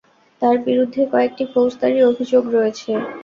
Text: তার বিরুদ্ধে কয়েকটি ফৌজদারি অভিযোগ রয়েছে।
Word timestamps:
তার 0.41 0.55
বিরুদ্ধে 0.65 1.01
কয়েকটি 1.11 1.43
ফৌজদারি 1.53 1.99
অভিযোগ 2.09 2.43
রয়েছে। 2.55 2.91